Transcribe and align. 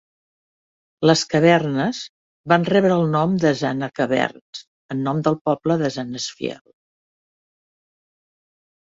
Les 1.07 1.19
cavernes 1.31 1.97
van 2.53 2.63
rebre 2.69 2.95
el 3.01 3.03
nom 3.15 3.35
de 3.43 3.51
Zane 3.59 3.89
Caverns, 3.99 4.61
en 4.95 5.03
nom 5.09 5.19
del 5.27 5.37
poble 5.51 5.77
de 5.83 5.91
Zanesfield. 5.97 6.63